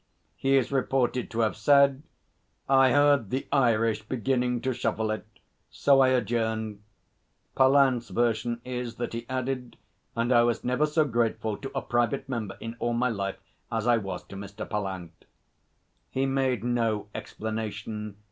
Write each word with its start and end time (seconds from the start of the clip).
He 0.35 0.57
is 0.57 0.71
reported 0.71 1.29
to 1.29 1.41
have 1.41 1.55
said: 1.55 2.01
'I 2.67 2.91
heard 2.91 3.29
the 3.29 3.45
Irish 3.51 4.01
beginning 4.01 4.59
to 4.61 4.73
shuffle 4.73 5.11
it. 5.11 5.27
So 5.69 5.99
I 5.99 6.07
adjourned.' 6.07 6.81
Pallant's 7.55 8.09
version 8.09 8.61
is 8.65 8.95
that 8.95 9.13
he 9.13 9.27
added: 9.29 9.77
'And 10.15 10.33
I 10.33 10.41
was 10.41 10.63
never 10.63 10.87
so 10.87 11.05
grateful 11.05 11.55
to 11.57 11.71
a 11.75 11.83
private 11.83 12.27
member 12.27 12.57
in 12.59 12.77
all 12.79 12.93
my 12.93 13.09
life 13.09 13.37
as 13.71 13.85
I 13.85 13.97
was 13.97 14.23
to 14.29 14.35
Mr. 14.35 14.67
Pallant.' 14.67 15.25
He 16.09 16.25
made 16.25 16.63
no 16.63 17.09
explanation. 17.13 18.17